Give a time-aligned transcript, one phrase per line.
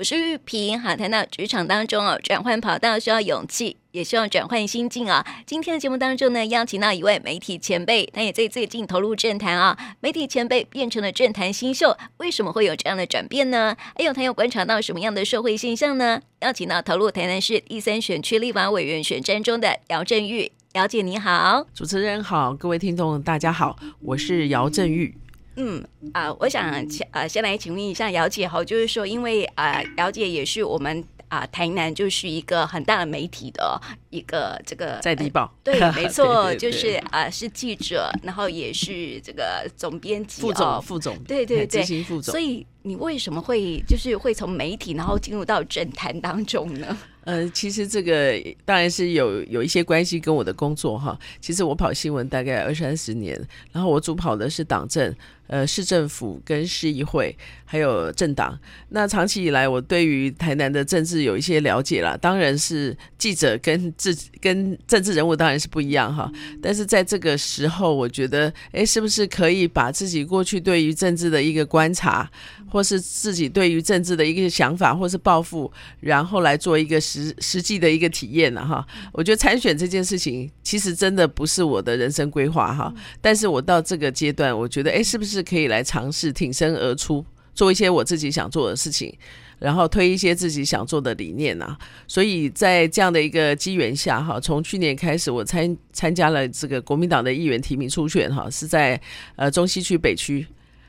[0.00, 5.22] 我是玉萍，好，谈到职场当中哦，转换跑道需要勇气，也希望转换心境啊。
[5.44, 9.76] 今天的节目当中呢，邀请到一位媒体前辈，他也在最近投入政坛啊。
[10.00, 13.76] 媒体前辈变成了政坛新秀，为什么会有这样的转变呢？
[13.94, 16.18] 还有他又观察到什么样的社会现象呢？
[16.40, 25.14] 邀请到投入台南市第三选区立法委员选战中的姚振玉，姚姐你好，主持人好，各位听众大家好，我是姚振玉。
[25.60, 42.32] 嗯啊、呃，我想请啊、呃，先来请问一下姚姐哈，就是说，因为啊、呃，姚姐也是我们啊、呃，台南就是一个很大的媒体的一个这个在地报，对， 没错，就是啊、呃，是记者，然后也是这个总编辑、副总、副总，对对对，执行副总。
[42.32, 46.96] 所以你为什么会就是会从媒体，然后进入到政坛当中呢？
[47.24, 48.34] 呃，其实这个
[48.64, 51.16] 当然是有有一些关系跟我的工作哈。
[51.38, 53.38] 其实我跑新闻大概二三十年，
[53.72, 55.14] 然后我主跑的是党政。
[55.50, 58.56] 呃，市政府跟市议会还有政党，
[58.90, 62.16] 那长期以来，我对于台南的政治有一些了解啦。
[62.16, 66.30] 当然是记者跟政跟政治人物当然是不一样哈。
[66.62, 72.30] 但是在这个时候，我觉得，哎，是不是可以把自己过去对于政治的一个观察，
[72.68, 78.64] 或是自己对于政治的一个想法，或是抱负，然后来做一个实实际的一个体验呢？
[78.64, 82.94] 哈，我觉得参选这件事情其实真的不是我的人生规划哈。
[83.20, 85.39] 但是我到这个阶段，我觉得，哎，是不是？
[85.42, 87.24] 可以来尝试挺身而出，
[87.54, 89.12] 做一些我自己想做的事情，
[89.58, 91.78] 然后推一些自己想做的理念啊。
[92.06, 99.00] 所以在这样的一个机缘下，哈，从去年开始，我参参加了这个国民党的议员提名初选，哈，是在
[99.36, 100.46] 呃中西区北区。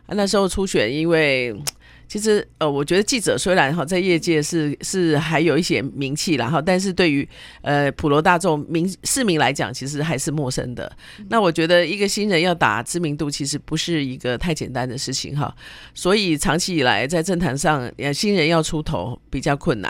[0.07, 1.55] 那时候初选，因为。
[2.11, 7.25] 其实，呃，我觉得记者虽然哈在业界是是还有一些名气，然后，但是对于
[7.61, 10.91] 呃普罗大众民市民来讲，其实还是陌生的。
[11.29, 15.55] 那我觉得一个新人要打知名度，其实不是一个太简单的事情哈。
[15.93, 19.89] 所以长期以来在政坛上，新人要出头比较困难。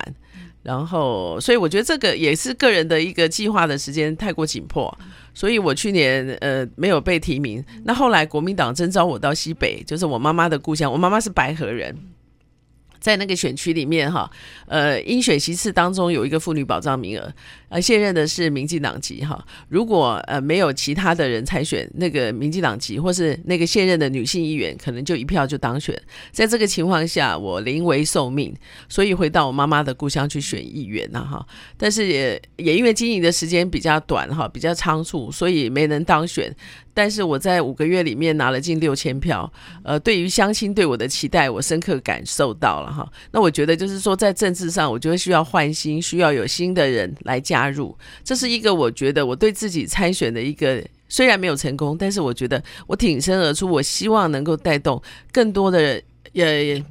[0.62, 4.96] 然后，所以我觉得这个也是个人的一个计划的时间太过紧迫，
[5.34, 7.66] 所以我去年呃没有被提名。
[7.84, 11.98] 那后来国民党征召我到西北，就是我妈妈的故乡，我妈妈是白河人。
[13.02, 14.30] 在那个选区里面，哈，
[14.68, 17.34] 呃，因选席次当中有一个妇女保障名额，
[17.68, 19.44] 呃，现任的是民进党籍，哈。
[19.68, 26.00] 如果呃没有其他的人参选，那个民进党籍或是那个现任的女性议员，可能就一票就当选。
[26.32, 28.56] 在这个情况下，我临危受命，
[28.88, 31.44] 所以回到我妈妈的故乡去选议员呐，哈。
[31.76, 36.56] 但是也也因为经营的时间比较短，哈，比较仓促，所以没能当选。
[36.94, 39.52] 但是我在五个月里面拿了近六千票，
[39.84, 43.10] 呃，对于乡亲对我的期待，我深刻感受到了哈。
[43.32, 47.98] 那我觉得就是说，在政治上，我觉得需要换新，需要有新的人来加入。
[48.24, 56.02] 这是一个我觉得我对自己参选的一个，虽然没有成功，但是我觉得我挺身而出，我希望能够带动更多的
[56.34, 56.86] 人，呃，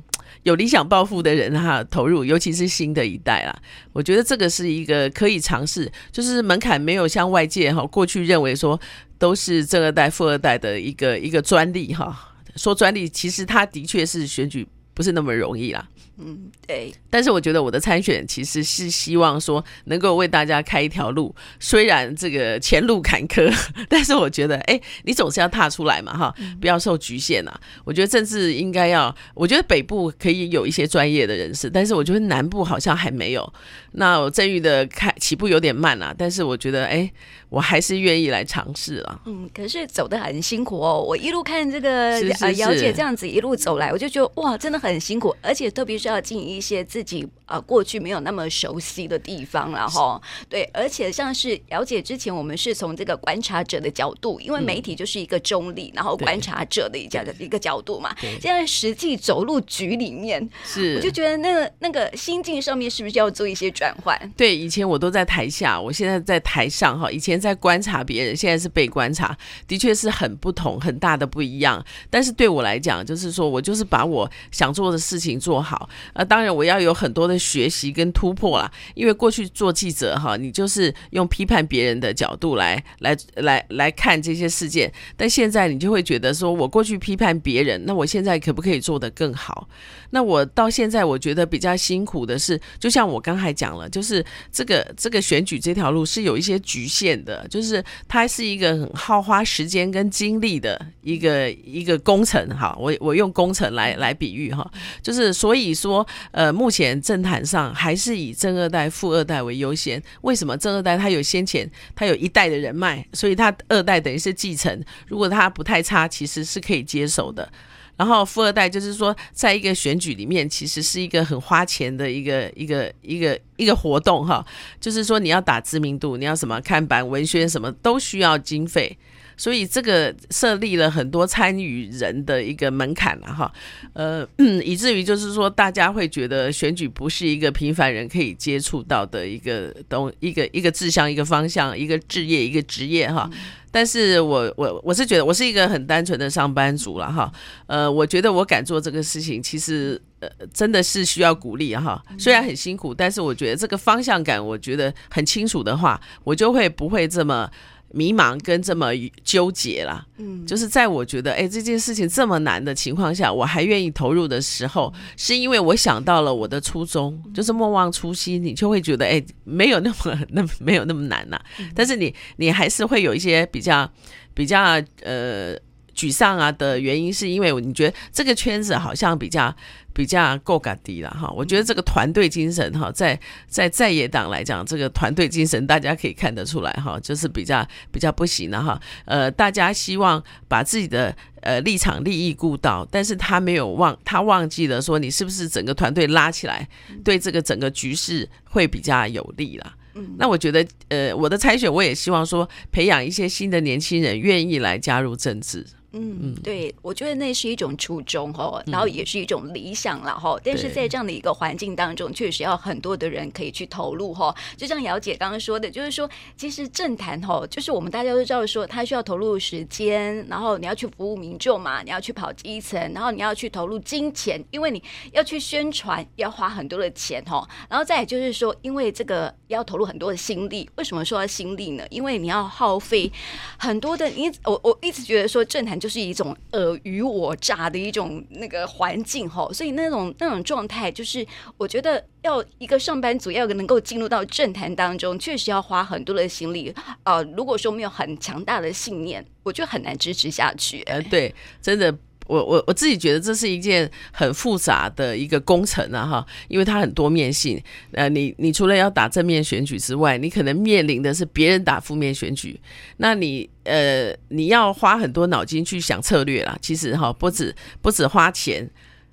[0.44, 3.54] 有理想抱负的人哈投入，尤其是新的一代啦。
[3.92, 8.80] 我觉得这个是一个可以尝试，就是门槛没有像外界哈过去认为说。
[9.20, 15.86] 都是正二代、富二代的一个一个专利哈，说专利，其实它的确是选举不是那么容易啦。
[16.20, 16.92] 嗯，对。
[17.08, 23.52] 但是我觉得我的参选其实是希望说能够为大家开一条路，虽然这个前路坎坷，
[23.88, 27.52] 但是我觉得，哎，你总是要踏出来嘛，哈，不要受局限呐。
[27.84, 33.52] 我觉得政治应该要，我觉得北部可以有一些专业的人士，但是我觉得南部好像还没有。
[33.92, 37.10] 那我郑玉的开起步有点慢啊，但是我觉得，哎，
[37.48, 39.22] 我还是愿意来尝试了。
[39.24, 41.02] 嗯，可是走得很辛苦哦。
[41.02, 46.09] 我一路看这个呃姚姐这样子一路走来，我就觉得哇，真的很辛苦，而且特别是。
[46.10, 58.14] 要进一些自己啊、呃、过去没有那么熟悉的地方，了哈对，而且像是了解之前，我们是从这个观察者的角度，因为媒体就是一个中立，嗯、然后观察者的一家的一个角度嘛。
[58.40, 64.18] 现在实际走入局里面，是我就觉得那个那个心境上面是不是要做一些转换？
[64.36, 67.10] 对，以前我都在台下，我现在在台上哈。
[67.10, 71.84] 以前在观察别人，现在是被观察，的确是很不同，很大的不一样。
[72.08, 75.88] 但是对我来讲，就是说我就是把我想做的事情做好。
[76.12, 89.68] 呃，当然我要有很多的学习跟突破啦，因为过去做记者哈，你就是用批判别人的角度来来来来看这些事件，但现在你就会觉得说，我过去批判别人，那我现在可不可以做得更好？
[90.10, 104.68] 那我到现在我觉得比较辛苦的是，就像我刚才讲了，就是这个这个选举这条路是有一些局限的，就是它是一个很耗花时间跟精力的一个一个工程哈，我我用工程来来比喻哈，
[105.00, 106.06] 就是所以说。
[106.32, 110.02] 呃，目前政坛上还是以正二代、富二代为优先。
[110.22, 114.82] 为什么正二代他有先前他有一代的人脉，所以他二代等于是继承。
[115.08, 117.50] 如果他不太差，其实是可以接受的。
[117.96, 124.44] 然后富二代就是说，在一个选举里面，其实是一个很花钱的一个一个一个一个活动哈。
[124.80, 128.96] 就是说，你要打知名度，你要什么看板、文宣，什么都需要经费。
[129.40, 133.50] 所以这个设立了很多参与人的一个门槛了哈，
[133.94, 134.28] 呃，
[134.62, 143.30] 以至于就是说，大家会觉得选举不是一个平凡人可以接触到的一个东一个一个志向、一个方向、一个置业、一个职业哈。
[143.70, 147.32] 但是我我我是觉得我是一个很单纯的上班族了哈，
[147.66, 152.02] 呃，我觉得我敢做这个事情，其实呃真的是需要鼓励哈。
[152.18, 157.50] 虽然很辛苦，但是我觉得这个方向感我觉得很清楚的话，我就会不会这么。
[157.92, 158.90] 迷茫跟这么
[159.24, 171.44] 纠结啦，嗯，就是在我觉得，哎，这件事情这么难的情况下，我还愿意投入的时候，是因为我想到了我的初衷，就是莫忘初心，你就会觉得，哎，没有那么那没有那么难呐、啊。
[171.74, 173.90] 但是你你还是会有一些比较
[174.34, 175.56] 比较呃
[175.94, 179.54] 沮丧啊的原因，是因为你觉得这个圈子好像比较。
[179.92, 188.80] 比较够嘎低了哈，我觉得这个团队精神哈，在在在野党来讲，这个团队精神大家可以看得出来哈，就是比较比较不行了哈。
[189.04, 196.68] 呃，大家希望把自己的呃立场利益顾到，但是他没有忘，他忘记了说，你是不是整个团队拉起来，
[197.04, 199.74] 对这个整个局势会比较有利啦。
[199.94, 205.66] 嗯，那我觉得呃，我的参选我也希望说，培养一些新的年轻人愿意来加入政治。
[205.92, 210.38] 嗯，对，我觉得那是一种初衷哈，然后也是一种理想了哈。
[210.44, 214.32] 但是在这样的一个环境当中，确实要很多的人可以去投入哈。
[214.56, 227.44] 就像姚姐刚刚说的，就是说，其实政坛哈，就是我们大家都知道说，他需要投入时间，然后你要去服务民众嘛，你要去跑基层，然后你要去投入金钱，因为你要去宣传，要花很多的钱哈。
[227.68, 230.70] 然后再来就是说，因为这个要投入很多的心力。
[230.76, 231.84] 为什么说要心力呢？
[231.90, 233.10] 因为你要耗费
[233.58, 235.79] 很多的，你我我一直觉得说政坛。
[235.80, 246.72] 就是一种尔虞我诈的一种那个环境哈，所以那种那种状态，就是我觉得要一个上班族要能够进入到政坛当中，确实要花很多的心力。
[247.04, 250.82] 呃，如果说没有很强大的信念，我就很难支持下去。
[250.82, 251.96] 呃，对，真的。
[252.30, 257.60] 我我我自己觉得这是一件很复杂的一个工程啊哈，因为它很多面性。
[257.92, 262.60] 呃，你你除了要打正面选举之外，你可能面临的是别人打负面选举，
[262.98, 266.56] 那你呃你要花很多脑筋去想策略啦。
[266.62, 268.70] 其实哈，不止不止花钱，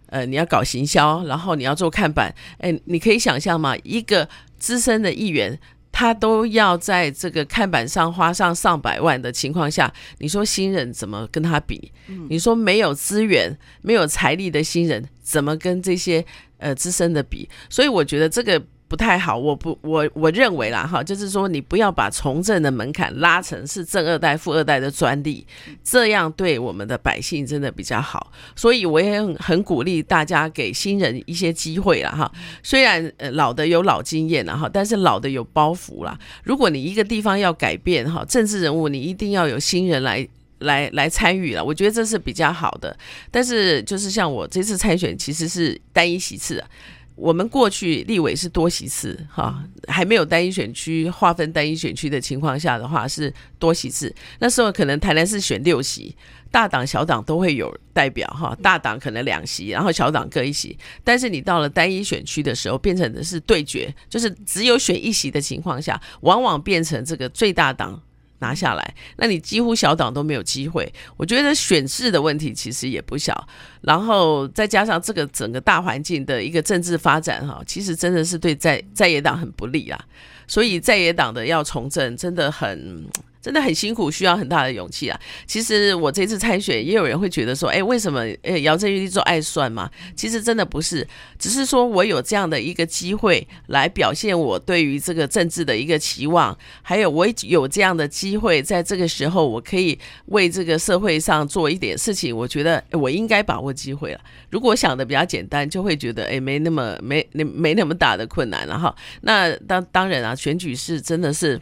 [0.07, 2.31] 呃，你要搞行销，然后你要做看板。
[2.59, 3.75] 哎，你可以想象吗？
[3.83, 4.29] 一个
[4.59, 5.59] 资深的议员。
[5.97, 11.91] 他都要在这个看板上花上上百万的情况下，你说新人怎么跟他比？
[12.29, 16.23] 你说没有资源、没有财力的新人怎么跟这些
[16.59, 17.49] 呃资深的比？
[17.67, 18.63] 所以我觉得这个。
[18.87, 25.45] 不太好，我不，我我认为啦，哈，就是说你不要把从政的门槛拉成是正二代、富二代的专利，
[25.83, 28.31] 这样对我们的百姓真的比较好。
[28.55, 32.31] 所以我也很很鼓励大家给新人一些机会啦，哈。
[32.63, 36.17] 虽然呃老的有老经验了哈，但是老的有包袱啦。
[36.43, 40.25] 如果你一个地方要改变哈，政治人物你一定要有新人来
[40.59, 42.97] 来来参与了，我觉得这是比较好的。
[43.29, 46.63] 但是就是像我这次参选，其实是单一席次。
[47.17, 54.13] 我们过去立委是多席次，哈，还没有单一选区划分单一选区的情况下的话是多席次。
[54.39, 56.15] 那时候可能台南市选六席，
[56.51, 60.77] 大党小党都会有代表，哈，大党可能两席，然后小党各一席。
[61.03, 67.99] 但是你到了单一选区的时候，变成的是对决，就是只有选一席的情况下，往往变成这个最大党。
[68.39, 70.91] 拿下来，那你几乎小党都没有机会。
[71.15, 73.47] 我觉得选制的问题其实也不小，
[73.81, 79.99] 然后再加上这个整个大环境的一个政治发展哈，其实真的是对在在野党很不利啊。
[80.47, 83.05] 所以在野党的要从政真的很。
[83.47, 85.17] 真的很辛苦，需要很大的勇气啊！
[85.45, 89.89] 其实我这次参选，也有人会觉得说，哎，为什么哎姚振玉做爱算吗？
[90.17, 91.07] 其实真的不是，
[91.39, 104.19] 只是说我有这样的一个机会来表现我对于这个政治的一个期望，还有我有这样的机会，在这个时候我可以为这个社会上做一点事情，我觉得我应该把握机会了。
[104.49, 108.93] 如果想的比较简单，就会觉得哎，没那么没那没那么大的困难了哈。
[109.21, 111.57] 那当当然啊，选举是真的是。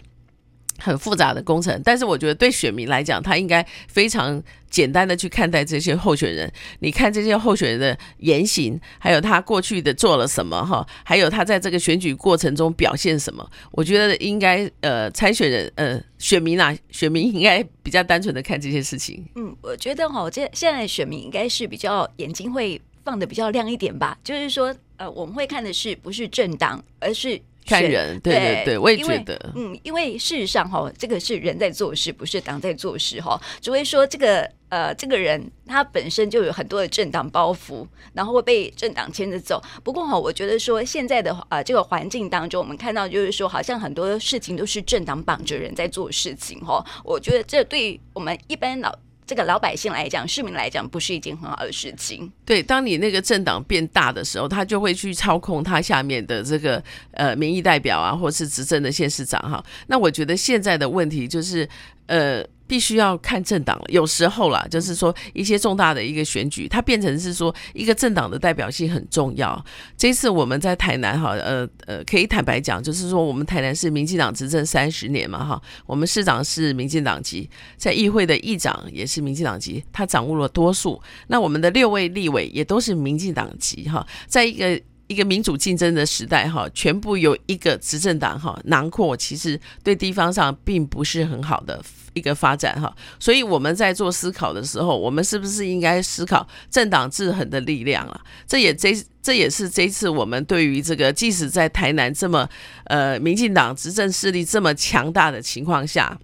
[0.77, 6.51] 很复杂的工程，但是我觉得对选民来讲，他应该非常简单的去看待这些候选人。
[6.79, 19.25] 你看这些候选人的言行，还有他过去的做了什么哈，还有他在这个选举过程中表现什么，我觉得应该呃参选人呃选民啊，选民应该比较单纯的看这些事情。
[19.36, 27.41] 嗯，我觉得哈，这现在选民应该是比较眼睛会放得比较亮一点吧，就是说呃我们会看的是不是政党，而是。
[27.65, 33.41] 看人，对对对，我也觉得，嗯，因为事实上哈，这个是人在做事，不是党在做事哈。
[33.60, 39.62] 只会说这个呃，这个人他本身就有很多的政党包袱，然后会被政党牵着走。
[39.84, 46.86] 不过哈，我觉得说现在的呃这个环境当中，我们看到就是说，好像很多事情都是政党绑着人在做事情哈。
[47.03, 48.93] 我觉得这对我们一般老。
[49.25, 52.32] 这个老百姓来讲，市民来讲，不是一件很好的事情。
[52.46, 59.63] 对，当你那个政党变大的时候，他就会去操控他下面的这个呃民意代表啊，或是执政的县市长哈。
[59.88, 61.67] 那我觉得现在的问题就是
[62.08, 62.46] 呃。
[62.67, 69.63] 必须要看政党了，有时候啦，就是说一些重大的一个选举，它变成是说一个政党的代表性很重要。
[69.98, 81.01] 这次我们在台南哈，呃呃，可以坦白讲，就是说我们台南是民进党执政三十年嘛哈，我们市长是民进党籍，在议会的议长也是民进党籍，他掌握了多数。
[81.27, 84.81] 那我们的六位立委也都是民进党籍哈，在一个。
[85.07, 91.79] 一个民主竞争的时代，哈，全部由一个执政党哈囊括，其实对地方上并不是很好的
[92.13, 92.95] 一个发展，哈。
[93.19, 98.21] 所以我们在做思考的时候，我们是不是应该思考政党制衡的力量啊？
[98.47, 102.50] 这也这这也是这次我们对于这个，即使在台南这么
[102.85, 106.17] 呃民进党执政势力这么强大的情况下。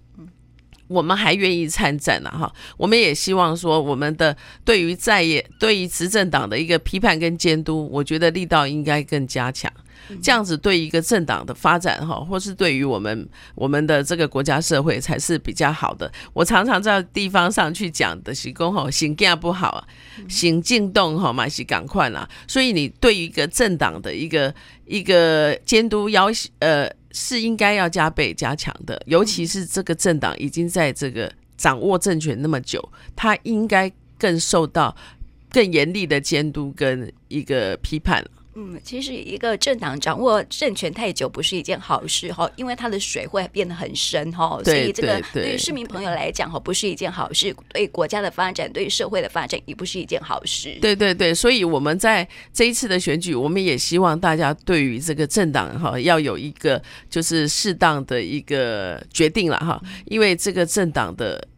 [0.88, 2.52] 我们还愿意参战呢，哈！
[2.76, 9.72] 我们也希望说，我们的对于在野、对于执政党的一个批判跟监督，我觉得力道应该更加强。
[10.22, 16.10] 这样子对一个政党的发展，哈，或是对于我们我们的这个国家社会才是比较好的。
[16.32, 19.84] 我常常在地方上去讲的是说，哈，行进不好啊，
[20.28, 22.28] 行进动哈嘛是赶快啦。
[22.46, 24.54] 所以你对于一个政党的一个
[24.86, 26.26] 一个监督要
[26.58, 26.90] 呃。
[27.14, 32.82] 是应该要加倍加强的，尤其是这个政党已经在这个掌握政权那么久，
[33.14, 34.96] 他应该更受到
[35.50, 38.24] 更严厉的监督跟一个批判。
[38.54, 50.76] 嗯，其实一个政党掌握政权太久不是一件好事哈，因为它的水会变得很深哈，所以这个对于市民朋友来讲哈，不是一件好事，对国家的发展、对社会的发展也不是一件好事。
[50.82, 61.48] 对对对，所以我们在这一次的选举，我们也希望大家对于这个政党哈，要有一个就是适当的一个决定了哈，因为这个政党的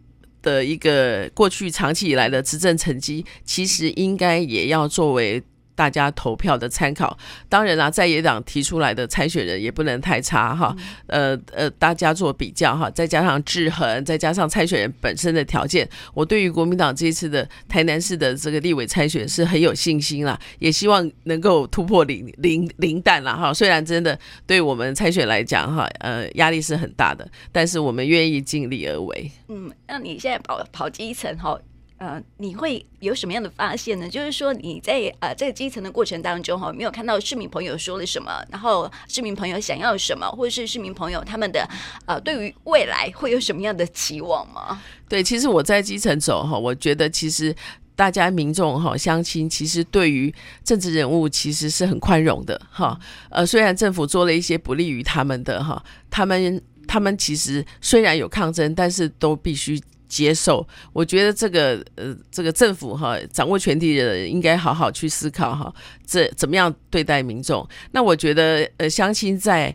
[0.42, 5.42] 的一个过去长期以来的执政成绩，其实应该也要作为。
[5.74, 7.16] 大家投票的参考，
[7.48, 10.74] 当然啦，在野党提出来的参选人也不能太差哈，
[11.06, 23.52] 呃呃，大家做比较哈，再加上制衡，再加上参选人本身的条件，我对于国民党这一次的台南市的这个立委参选是很有信心啦，也希望能够突破零零零蛋啦哈。
[23.52, 29.30] 虽然真的对我们参选来讲哈，呃，压力是很大的，但是我们愿意尽力而为。
[29.48, 31.58] 嗯，那你现在跑跑基层哈？
[32.04, 34.06] 呃，你会有什么样的发现呢？
[34.06, 41.66] 就是说你在呃这个基层的过程当中哈，没有看到市民朋友说了什么，然后市民朋友想要什么，或者是市民朋友他们的
[42.04, 44.82] 呃对于未来会有什么样的期望吗？
[45.08, 47.56] 对，其实我在基层走哈，我觉得其实
[47.96, 50.30] 大家民众哈乡亲，其实对于
[50.62, 53.00] 政治人物其实是很宽容的哈。
[53.30, 59.82] 呃，虽然政府做了一些不利于他们的哈，他们他们其实虽然有抗争，但是都必须。
[60.14, 65.74] 接受，我觉得这个呃，这个政府哈，掌握权力的人应该好好去思考哈，
[66.06, 67.68] 这怎么样对待民众？
[67.90, 69.74] 那我觉得呃，相亲在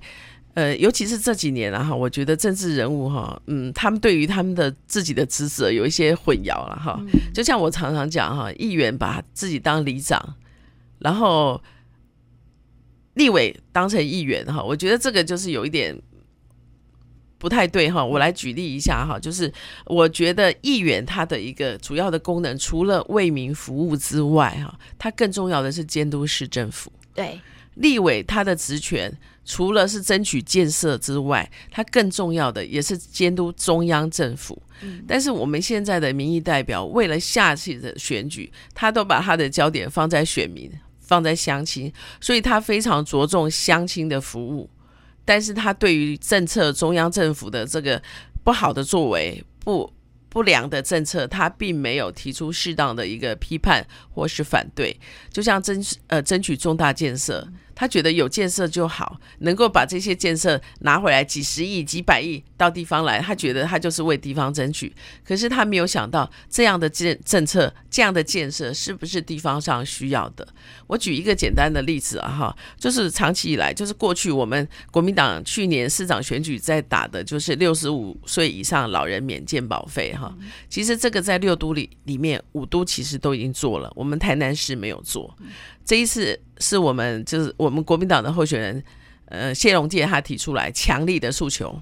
[0.53, 6.97] 呃，尤其是这几年啊哈，我觉得政治人物哈，嗯，他们对于他们的自己的职责有一些混淆了哈。
[7.33, 10.35] 就像我常常讲哈，议员把自己当里长，
[10.99, 11.61] 然后
[13.15, 16.01] 立委当成议员哈，我觉得这个就是有一点。
[17.39, 19.51] 不太对哈，我来举例一下哈，就是
[19.85, 26.91] 我觉得议员他的一个主要的功能，除了为民服务之外哈，他更重要的是监督市政府。
[27.15, 27.39] 对，
[27.75, 29.11] 立委他的职权
[29.45, 34.61] 除了是争取建设之外，他更重要的也是监督中央政府。
[34.81, 41.91] 嗯，但是我们现在的民意代表为了下次的选举，他都把他的焦点放在选民，放在乡亲，
[42.21, 44.69] 所以他非常着重乡亲的服务。
[45.29, 48.01] 但是他对于政策，中央政府的这个
[48.43, 49.93] 不好的作为、不
[50.27, 54.99] 不良的政策，他并没有提出适当的一个批判或是反对，
[55.31, 57.47] 就像争呃争取重大建设。
[57.79, 64.93] 他觉得有建设就好，能够把这些建设拿回来几十亿、几百亿到地方来，他觉得他就是为地方争取。
[65.25, 70.45] 可是他没有想到这样的建政策、这样的建设是不是地方上需要的？
[70.87, 80.35] 我举一个简单的例子啊，哈，就是长期以来，就是过去我们国民党去年市长选举在打的就是六十五岁以上老人免健保费哈。
[80.67, 85.33] 其实这个在六都里里面五都其实都已经做了，我们台南市没有做。
[85.85, 88.83] 这一次是我们就是我们国民党的候选人，
[89.25, 91.81] 呃谢龙介他提出来强力的诉求。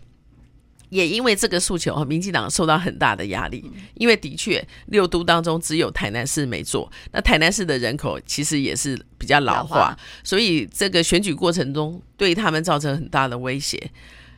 [0.89, 3.69] 也因为这个诉求，民进党受到很大的压力。
[3.95, 6.89] 因为的确，六都当中只有台南市没做。
[7.11, 13.91] 那台南市的人口其实也是比较老化，老化，所以这个选举过程中对他们造成很大的威胁。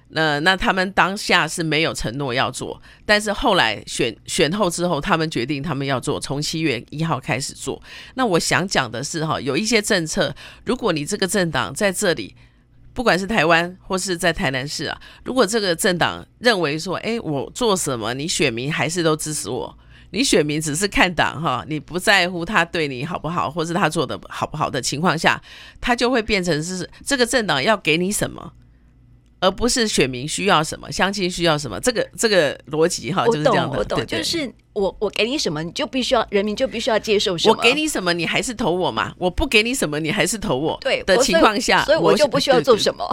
[0.10, 7.82] 那那他们当下是没有承诺要做，但是后来选选后之后，他们决定他们要做，从七月一号开始做。
[8.16, 10.36] 那我想讲的是哈，有一些政策，
[10.66, 12.36] 如果你这个政党在这里。
[12.92, 19.78] 不管是台湾或是在台南市啊，如果这个政党认为说，哎，我做什么，你选民还是都支持我，
[20.10, 25.42] 你选民只是看党哈，你不在乎他对你好不好，或是他做的好不好的情况下，
[25.80, 28.52] 他就会变成是这个政党要给你什么。
[29.40, 33.80] 而不是选民需要什么，乡亲需要什么，这个这个逻辑哈，就是这样的。
[33.80, 37.56] 我懂，对对就是我我给你什么，你就必须要人民就必须要接受什么。
[37.56, 39.14] 我给你什么，你还是投我嘛？
[39.18, 40.78] 我不给你什么，你还是投我。
[40.82, 43.08] 对的情况下，所以我就不需要做什么。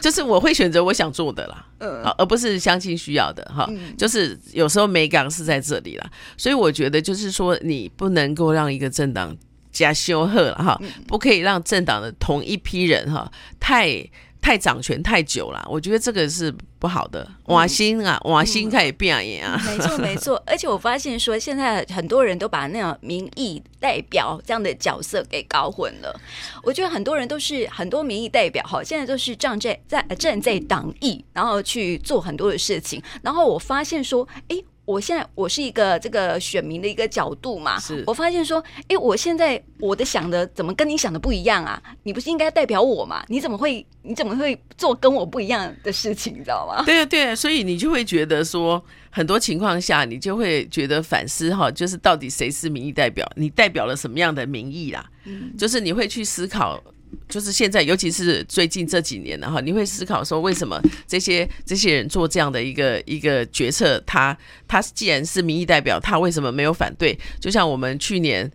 [0.00, 3.66] 就是我会选择我想做的啦，嗯，而不是乡亲需要的哈。
[3.68, 9.36] 嗯、就是有时候美感是在这里啦，所以我觉得就是说，你不能够让一个政党
[9.72, 14.08] 加修贺了哈，不可以让政党的同一批人哈太。
[14.42, 17.26] 太掌权太久了，我觉得这个是不好的。
[17.44, 19.58] 瓦心啊，瓦心可以变也啊。
[19.64, 26.20] 没错没错， 而且我发现说，现在很多人都把那种民意代表这样的角色给搞混了。
[26.64, 33.00] 我觉得很多人都是很多民意代表哈，现在都是站在在站在党意，然后去做很多的事情。
[33.22, 34.58] 然后我发现说，哎。
[34.92, 41.82] 我现在我是一个这个选民的一个角度嘛，是我发现说，哎，我现在我的想的怎么跟你想的不一样啊？
[42.02, 43.24] 你不是应该代表我嘛？
[43.28, 46.34] 你怎么会你怎么会做跟我不一样的事情？
[46.34, 46.82] 你知道吗？
[46.86, 53.26] 对啊，对啊，所以你就会觉得说，很多情况下你就会觉得反思哈，就是到底谁是民意代表？
[53.36, 55.08] 你代表了什么样的民意啦？
[55.24, 56.78] 嗯，就是你会去思考。
[57.28, 64.02] 就是现在，尤其是最近这几年然后，你会思考说，为什么这些这些人做这样的一个一个决策？
[64.06, 67.18] 他他既然是民意代表，他为什么没有反对？
[67.40, 68.50] 就像我们去年。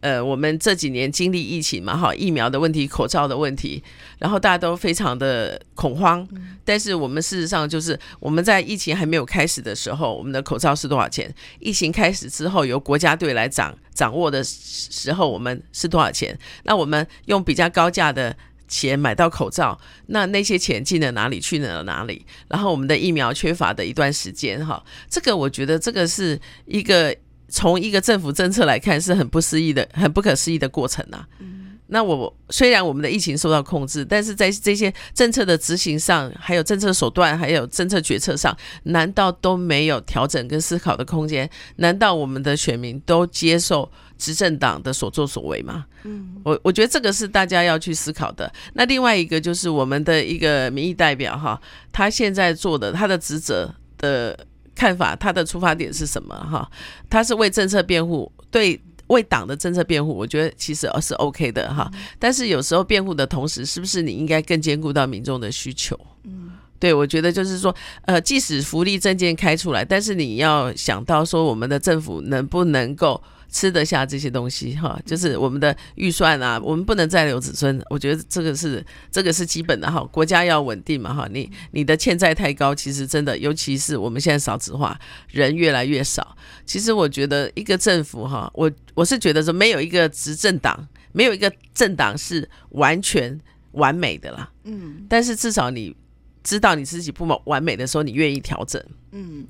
[0.00, 3.82] 呃，我们这几年经历疫情嘛，哈，疫苗的问题、口罩的问题，
[4.18, 6.26] 然后大家都非常的恐慌。
[6.64, 11.32] 但是我们事实上就是，我们在疫情还没有开始的时候，我们的口罩是多少钱？
[11.58, 16.38] 疫情开始之后，由国家队来掌掌握的时候，我们是多少钱？
[16.62, 18.34] 那我们用比较高价的
[18.66, 21.38] 钱买到口罩，那那些钱进了哪里？
[21.38, 22.24] 去了哪里？
[22.48, 27.14] 然后我们的疫苗缺乏的一段时间，哈，这个我觉得这个是一个。
[27.50, 31.26] 从一个政府政策来看，是很不思议的、很不可思议的过程啊。
[31.40, 41.50] 嗯、那我虽然我们的疫情受到控制，但是在这些政策的执行上，还有政策手段，还有政策决策上，难道都没有调整跟思考的空间？
[41.76, 45.86] 难道我们的选民都接受执政党的所作所为吗？
[46.04, 48.50] 嗯，我我觉得这个是大家要去思考的。
[48.74, 51.60] 那另外一个就是我们的一个民意代表哈，
[51.90, 54.38] 他现在做的他的职责的。
[54.74, 56.34] 看法，他的出发点是什么？
[56.34, 56.70] 哈，
[57.08, 61.90] 他是为政策辩护，对，为党的政策辩护，我觉得其实是 OK 的哈。
[62.18, 65.98] 但是有时候辩护的同时，是不是你应该更兼顾到民众的需求？
[66.24, 67.74] 嗯，对，我觉得就是说，
[68.06, 73.22] 呃，即使福利证件开出来，但是你要想到说，我们的政府能不能够。
[73.50, 80.02] 吃得下这些东西哈，就是我们的预算啊，我们不能再留子孙，我觉得这个是这个是基本的哈。
[80.12, 84.98] 国家要稳定嘛哈，你你的欠债太高，其实真的，尤其是我们现在少子化，
[85.30, 86.36] 人越来越少。
[86.64, 93.38] 其实我觉得一个政府哈，我我是觉得说没有一个执政党，没有一个政党是完全
[93.72, 94.50] 完美的啦。
[94.64, 95.96] 嗯，但是至少你
[96.44, 98.80] 知道你自己不完美的时候，你愿意调整。
[99.10, 99.46] 嗯。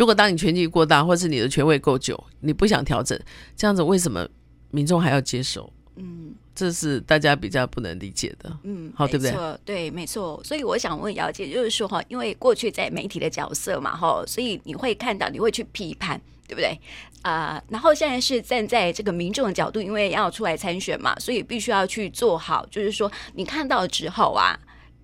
[0.00, 3.20] 如果当你权力过大，或是你的权位够久，你不想调整，
[3.54, 4.26] 这样子为什么
[4.70, 5.70] 民众还要接受？
[5.96, 8.50] 嗯，这是大家比较不能理解的。
[8.62, 9.58] 嗯，好，对不对？
[9.62, 10.40] 对，没错。
[10.42, 16.80] 所以我想问姚姐，就是说哈，因为过去在媒体的角色嘛，哈，所以你会看到，你会去批判，对不对？
[17.20, 24.58] 啊、呃，然后现在是站在这个民众的角度，因为要出来参选嘛，所以必须要去做好，就是说你看到之后啊。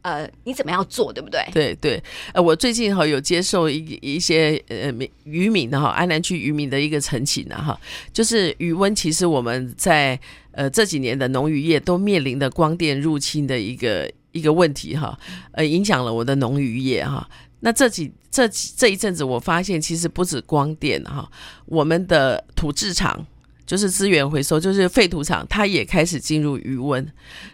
[0.07, 1.45] 呃，你怎么样做，对不对？
[1.53, 2.01] 对对，
[2.33, 4.93] 呃，我最近哈有接受一一些呃
[5.25, 7.81] 渔民的哈安南区渔民的一个陈情啊哈，
[8.13, 10.17] 就是鱼塭其实我们在
[10.53, 15.19] 呃这几年的农渔业都面临的光电入侵的一个一个问题哈，
[15.51, 17.29] 呃影响了我的农渔业哈。
[17.59, 21.29] 那这几这几这一阵子我发现其实不止光电哈，
[21.65, 23.27] 我们的土质厂。
[23.67, 27.07] 就是资源回收，就是废土厂，它也开始进入余温。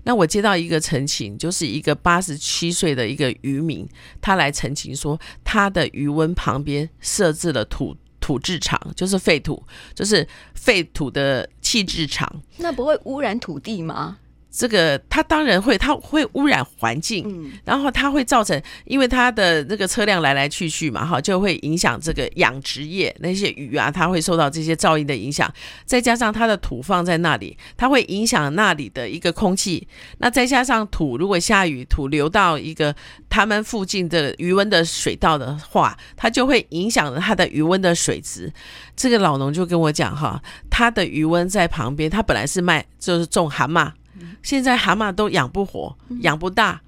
[0.05, 3.89] 那我接到一个陈情，就是一个八十七岁的一个渔民，
[4.21, 9.61] 他来陈情说，他的余温旁边设置了土土质厂，就是废土，
[9.95, 12.31] 就是废土的弃置厂。
[12.59, 14.19] 那不会污染土地吗？
[14.55, 25.51] 这个它当然会，它会污染环境，嗯，然后它会造成，因为它的那个车辆来来去去嘛，哈，就会影响这个养殖业那些鱼啊，它会受到这些噪音的影响。
[25.87, 29.89] 再加上它的土放在那里，它会影响那里的一个空气。
[30.19, 32.95] 那再加上土，如果下雨，土流到一个
[33.31, 38.53] 他们附近的余温的水道的话，它就会影响了它的余温的水质。
[38.95, 43.91] 这个老农就跟我讲哈，他的余温在旁边，他本来是卖就是种蛤蟆。
[44.43, 46.81] 现在蛤蟆都养不活，养不大，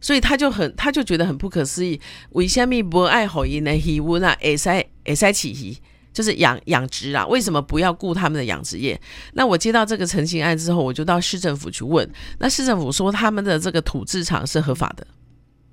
[0.00, 2.00] 所以他就很，他就觉得很不可思议。
[2.30, 3.74] 为什么不爱好伊呢？
[3.74, 4.68] 鱼塭啊，会使
[5.04, 5.76] 会使起鱼，
[6.12, 7.26] 就是养养殖啊？
[7.26, 9.00] 为什么不要顾他们的养殖业？
[9.34, 12.08] 那我接到这个陈情案之后，我就到市政府去问。
[12.38, 15.06] 那市政府说他们的这个土制厂是合法的。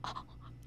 [0.01, 0.09] 哦，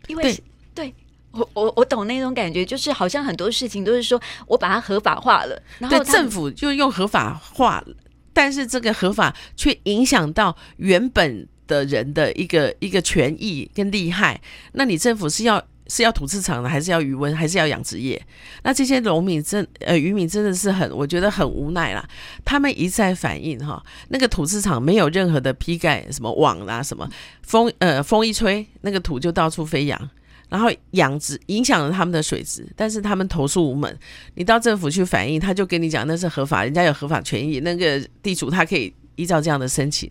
[0.09, 0.43] 因为对，
[0.75, 0.95] 对
[1.33, 7.95] 我我我懂那种感觉，就是好像很多事情都是说我把它合法化了，然后对政府就用合法化了。
[8.41, 14.41] 但是这个合法却影响到原本的人的一个一个权益跟利害，
[14.73, 18.19] 那你政府是要是要土市场的，还是要渔温，还是要养殖业？
[18.63, 22.03] 那这些农民真呃渔民真的是很，我觉得很无奈啦。
[22.43, 27.07] 他们一再反映哈，那个土市场没有任何的批盖什么网啦、什么
[27.43, 30.11] 风呃风一吹，那个土就到处飞扬。
[30.51, 33.99] 然后养殖影响了他们的水质，但是他们投诉无门。
[34.35, 40.11] 你到政府去反映，他就跟你讲那是合法，人家有合法权益，那个地主他可以依照这样的申请。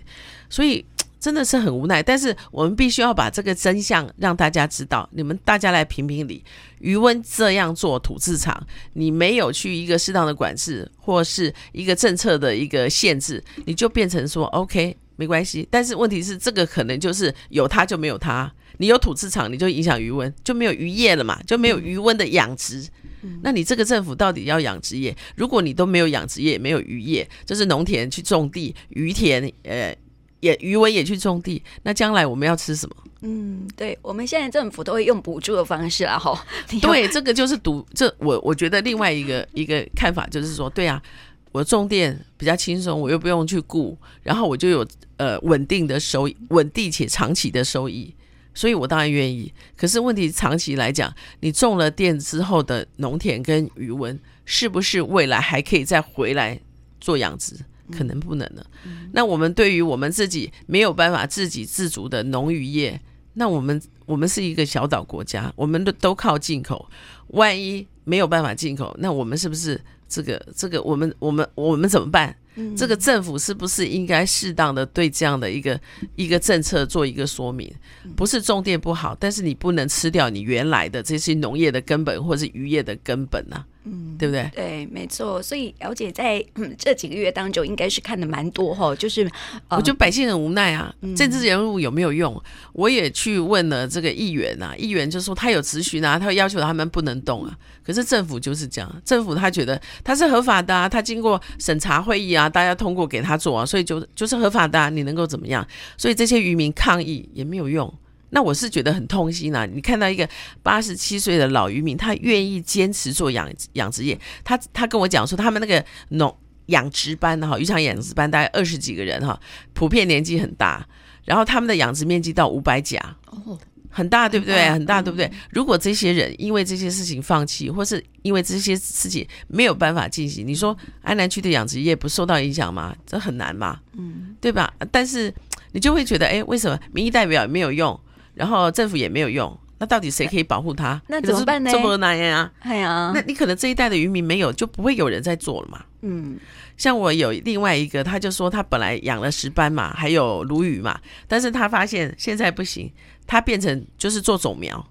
[0.49, 0.83] 所以
[1.19, 2.01] 真的是很无奈。
[2.01, 6.43] 但是我们必须要把这个真相让大家知道，你们大家来评评理。
[6.79, 15.67] 余温这样做土制厂，你没有去一个适当的管制，或是一个政策的一个限制，你就变成说 OK 没关系。
[15.69, 18.49] 但是问题是，这个可能就是有他就没有他。
[18.79, 22.87] 你有土市场，你就影响渔温，就没有渔业了嘛，就没有渔温的养殖。
[23.21, 25.13] 嗯、那你这个政府到底要养殖业？
[25.35, 29.93] 如果你都没有养殖业，没有渔业，就是农田去种地，鱼田，呃，
[30.39, 32.95] 也渔温也去种地，那将来我们要吃什么？
[33.21, 36.39] 嗯，对，我们现在政府都会用补助的方式啊，吼。
[36.81, 41.03] 对，这个就是赌这我我觉得另外一个 一个看法就是说，对啊，
[41.51, 44.87] 我种电比较轻松，我又不用去雇，然后我就有
[45.17, 48.15] 呃稳定的收益，稳定且长期的收益。
[48.59, 56.59] 所以我当然愿意，可是问题长期来讲，你种了电之后的农田跟鱼塭，是不是未来还可以再回来
[56.99, 57.55] 做养殖？
[57.89, 58.65] 可能不能了。
[58.85, 62.99] 嗯、那我们对于我们自己没有办法自给自足的农渔业，
[63.35, 66.85] 那我们我们是一个小岛国家，我们都都靠进口，
[67.27, 72.35] 万一没有办法进口，那我们是不是这个这个我们我们我们怎么办？
[72.75, 75.79] 这个政府是不是应该适当的对这样的一个
[76.15, 77.71] 一个政策做一个说明？
[78.15, 83.65] 不是种电不好，但是你不能吃掉你原来的这些农业的根本或是渔业的根本呢、啊。
[83.85, 84.51] 嗯，对不对？
[84.53, 85.41] 对，没错。
[85.41, 88.93] 所以姚姐在、嗯、这几个月当中，应该是看的蛮多哈。
[88.95, 89.23] 就是，
[89.69, 90.93] 呃、我觉得百姓很无奈啊。
[91.01, 92.39] 嗯、政治人物有没有用？
[92.73, 97.57] 我也去问了这个议员啊，议员就说他有咨询啊，他要求他们不能动啊。
[97.81, 105.65] 可是政府就是这样，政府他觉得他是合法的啊，他经过审查会议啊，大家通过给他做啊，所以就就是合法的啊，你能够怎么样？
[105.97, 107.91] 所以这些渔民抗议也没有用。
[108.31, 109.65] 那我是觉得很痛心、啊！
[109.65, 110.27] 你看到一个
[110.61, 114.19] 八十七岁的老渔民，他愿意坚持做养养殖业。
[114.43, 116.35] 他他跟我讲说，他们那个农
[116.67, 119.39] 养殖班哈，渔场养殖班大概二十几个人哈，
[119.73, 120.85] 普遍年纪很大，
[121.25, 123.57] 然后他们的养殖面积到五百甲，哦，
[123.89, 124.69] 很大对不对？
[124.69, 125.31] 很大对不对？
[125.49, 132.95] 如果这些人因为这些事情放弃，或是因为这些事情没有办法进行，你说安南区的养殖业不受到影响吗？
[133.07, 134.71] 这很难嘛，嗯，对吧？
[134.91, 135.33] 但是
[135.71, 137.99] 你就会觉得，哎，为什么民意代表也没有用？
[138.39, 141.01] 然后政府也没有用，那到底谁可以保护他？
[141.07, 141.69] 那怎么办呢？
[141.69, 142.49] 这么难呀！
[142.59, 145.83] 哎呀，那你可能这一代的渔民没有，就不会有人在做了嘛。
[146.03, 146.39] 嗯，
[146.77, 150.97] 像我有另外一个，他就说他本来养了石斑嘛，还有鲈鱼嘛，
[151.27, 152.89] 但是他发现现在不行，
[153.27, 154.87] 他变成就是做种苗，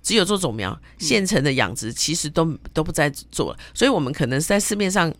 [0.00, 5.12] 只有做种苗，现成的养殖其实都都不再做了，所以我们可能在市面上。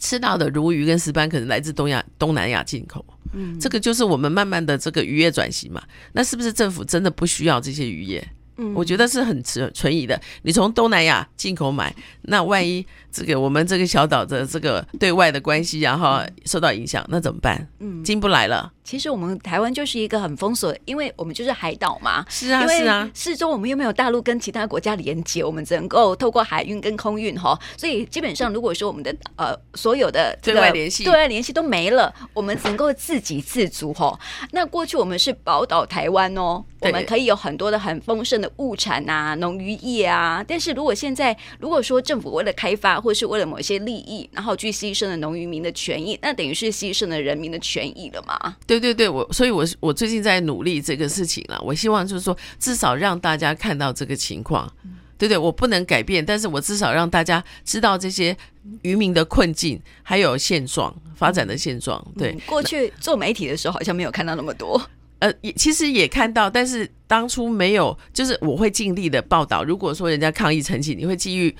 [0.00, 5.82] 吃到的鲈鱼跟石斑可能来自东亚、东南亚进口，嗯，这个就是我们慢慢的这个渔业转型嘛。
[6.12, 8.26] 那是不是政府真的不需要这些渔业？
[8.56, 10.20] 嗯，我觉得是很存存疑的。
[10.42, 17.68] 你从东南亚进口买，那万一这个我们这个小岛的这个对外的关系，然后受到影响，那怎么办？
[17.78, 18.72] 嗯，进不来了。
[18.88, 22.24] 其实我们台湾就是一个很封锁，因为我们就是海岛嘛。
[22.30, 23.10] 是啊，是啊。
[23.12, 27.58] 四周我们又没有大陆跟其他国家连接，我们只能够透过海运跟空运哈。
[27.76, 34.18] 所以基本上，如果说我们的呃所有的这个对外联系、对外联系都没了，我们只能够自给自足哈。
[34.52, 40.42] 那过去我们是宝岛台湾哦，我们可以有很多的很丰盛的物产啊，农渔业啊。
[40.48, 48.56] 但是如果现在如果说政府为了开发，或是为了某些利益，然后去牺牲了农渔民的权益，那等于是牺牲了人民的权益了嘛？
[48.66, 48.77] 对。
[48.80, 51.60] 对对，我所以我，我最近在努力这个事情了。
[51.64, 54.70] 我希望就是说，至少让大家看到这个情况，
[55.16, 58.36] 对对，我不能改变，但是我至少让大家知道这些
[58.82, 62.04] 渔民的困境，还有现状发展的现状。
[62.16, 64.80] 对，过去做媒体的时候，好像没有看到那么多。
[65.20, 69.64] 呃，也其实也看到，但是当初没有，就是我会尽力的报道。
[69.64, 71.56] 如果说人家抗议陈情，你会继续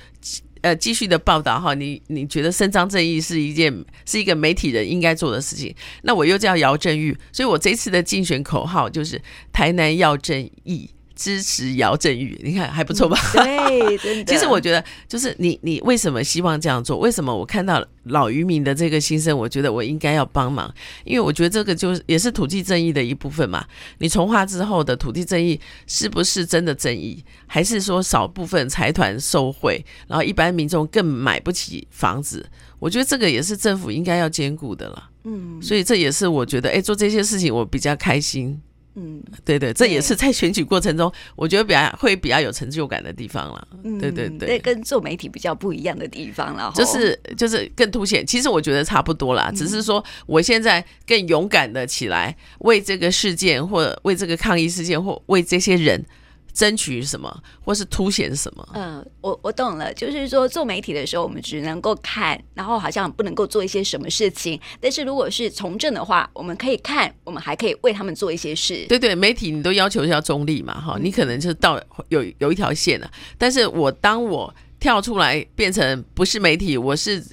[0.61, 1.73] 呃继续的报道哈。
[1.73, 3.73] 你你觉得伸张正义是一件
[4.05, 10.89] 是一个媒体人应该做的事情，那我又叫姚正玉，所以我这次的竞选口号就是台南要正义。
[11.19, 13.19] 支持姚振宇，你看还不错吧？
[13.33, 14.23] 对，真的。
[14.31, 16.97] 其实我觉得，就是你，你为什么希望这样做？
[16.97, 23.65] 为什么我看到老渔民的这个心声，我觉得我应该要帮忙，因为我觉得这个就是也是土地正义的一部分嘛。
[23.97, 32.49] 你从化之后的土地正义是不是真的正义，还是说少部分财团受贿，然后一般民众更买不起房子？
[32.79, 35.09] 我觉得这个也是政府应该要兼顾的了。
[35.25, 38.61] 嗯，所以这也是我觉得，哎，做这些事情我比较开心。
[39.01, 43.67] 嗯，对对，这也是在选举过程中，我觉得比较会比较有成就感的地方了。
[43.83, 48.25] 嗯，对对对，对，跟做媒体比较不一样的地方了，就是就是更凸显。
[48.25, 56.03] 其实我觉得差不多啦，只是说我现在更勇敢的起来，为这个事件，或为这个抗议事件，或为这些人。
[56.59, 58.67] 争取什么，或是凸显什么？
[58.73, 64.59] 嗯，我我懂了，就是说做媒体的时候，我们只能够看，然后好像不能够做一些什么事情。
[64.81, 68.85] 但是如果是从政的话，我们可以看，我们还可以为他们做一些事。
[68.89, 73.09] 对对，媒体你都要求是要中立嘛，哈，你可能就到有有一条线了。
[73.37, 77.23] 但是我当我跳出来变成不是媒体，我是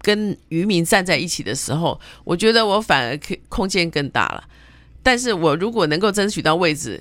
[0.00, 4.42] 跟渔民站在一起的时候，我觉得我反而可空间更大了。
[5.04, 7.00] 但是我如果能够争取到位置，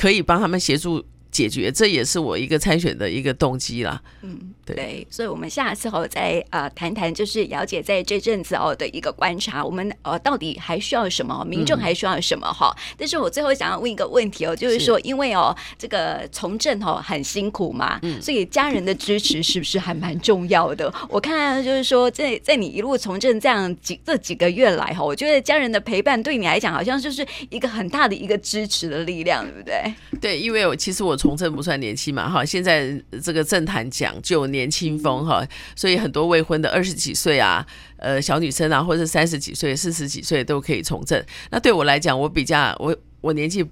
[0.00, 4.02] 可以帮他们协助解决，这也是我一个参选的一个动机啦。
[4.22, 4.54] 嗯。
[4.74, 11.44] 对，所以，我们下次后再呃谈谈，就是姚姐在这阵子哦的一个观察，我们呃到底还需要什么？
[11.44, 12.46] 民众还需要什么？
[12.52, 20.92] 哈、嗯，但是我最后想要问一个问题哦，就是说，因为哦这个从政哦很辛苦嘛，嗯、所以家人的支持是不是还蛮重要的？
[21.08, 29.94] 我看就是说，在在你一路从政这样几这几个月来哈，我觉得家人的陪伴对你来讲，好像就是一个很大的一个支持的力量，对不对？
[30.20, 34.59] 对，因为我其实我从政不算年轻嘛，哈，现在这个政坛讲究年。
[34.60, 35.42] 年轻风哈，
[35.74, 41.24] 所以很多未婚的二十几岁啊，呃，小女生啊，或者三十几岁、四十几岁都可以从政。
[41.50, 43.64] 那对我来讲，我比较我我年纪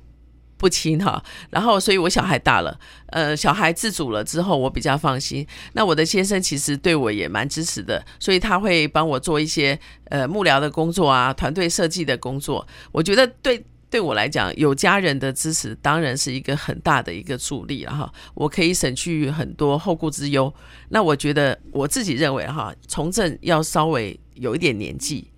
[0.57, 5.47] 不轻哈，然后所以我小孩大了，呃，小孩自主了之后，我比较放心。
[5.75, 12.67] 那我的先生其实对我也蛮支持的，所以他会帮我做一些呃幕僚的工作啊，团队设计的工作。
[12.93, 13.63] 我觉得对。
[13.91, 18.13] 对我来讲，有家人的支持当然是一个很大的一个助力了哈。
[18.35, 20.53] 我可以省去很多后顾之忧。
[20.91, 25.31] 那我觉得我自己认为哈，从政要稍微有一点年纪，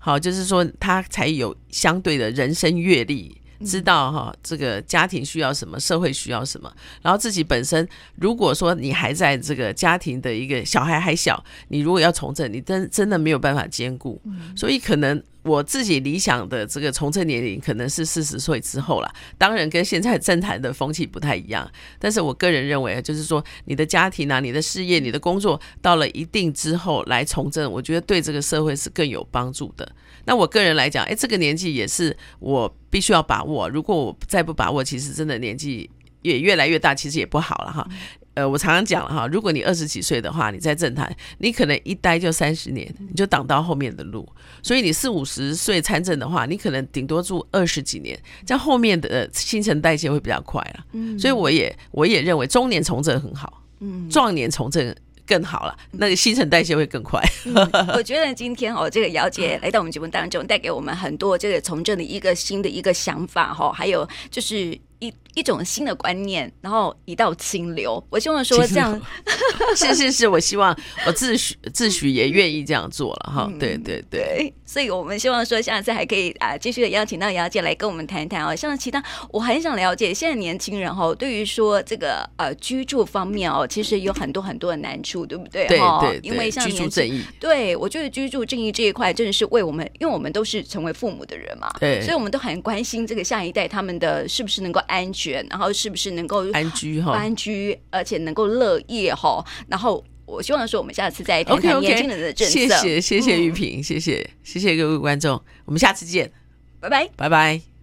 [0.00, 3.41] 好，就是说他才有相对的人生阅历。
[3.64, 14.20] 知道哈，这个家庭需要什么，社会需要什么，然后自己本身，如果说你还在这个家庭的一个小孩还小，你如果要从政，你真真的没有办法兼顾，
[14.56, 19.12] 所以可能我自己理想的这个从政年龄可能是四十岁之后了。
[19.36, 29.90] 当然跟现在政坛的风气不太一样，但是我个人认为，就是说你的家庭啊、你的事业、你的工作到了一定之后来从政，我觉得对这个社会是更有帮助的。
[30.24, 33.68] 那我个人来讲，哎，这个年纪也是我必须要把握。
[33.68, 35.88] 如果我再不把握，其实真的年纪
[36.22, 37.86] 也越来越大，其实也不好了哈。
[38.34, 44.26] 呃，我常常讲了哈，如果你二十几岁的话，你在政坛，你可能一待就三十年，你就挡到后面的路。
[44.62, 50.84] 所以你四五十岁参政的话，你可能顶多住二十几年，这样后面的新陈代谢会比较快了。
[50.92, 54.94] 嗯，所以我也我也认为中年从政很好，嗯，壮年从政。
[55.32, 57.22] 更好了，那个新陈代谢会更快。
[57.96, 64.78] 我觉得今天哦，这个姚姐来到我们节目当中，带给我们很多这个从政的一个新的一个想法哈，还有就是。
[65.02, 68.02] 一一种新的观念，然后一道清流。
[68.08, 69.00] 我希望说这样，
[69.74, 73.52] 是是是，我希望 我自诩自诩也愿意这样做了哈。
[73.58, 78.54] 对对对，对，所以我们希望说下次还可以啊，继续的邀请到姚姐来跟我们谈一谈哦。
[78.54, 85.66] 像其他，我很想了解现在年轻人哈，对于说这个呃居住方面哦，其实有很多很多的难处，对不对？
[85.66, 94.80] 对对，因为像居住正义，对我觉得居住正义这一块真的是为我们，因为我们都是成为父母的人嘛，对，所以我们都很关心这个下一代他们的是不是能够。
[94.92, 97.12] 安全，然后是不是能够安居哈？
[97.12, 99.42] 安居，而且能够乐业哈。
[99.66, 102.58] 然后我希望说，我们下次再谈谈年轻人的政策。
[102.58, 102.68] Okay, okay.
[102.68, 106.30] 谢谢，谢谢玉萍，谢谢，谢谢各位观众，我们下次见，
[106.78, 107.72] 拜拜，拜拜。